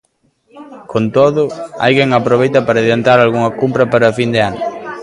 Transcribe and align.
Con 0.91 1.03
todo, 1.17 1.43
hai 1.83 1.91
quen 1.97 2.11
aproveita 2.13 2.59
para 2.67 2.77
adiantar 2.83 3.17
algunha 3.19 3.55
compra 3.61 3.83
para 3.93 4.15
fin 4.19 4.29
de 4.35 4.41
ano. 4.49 4.59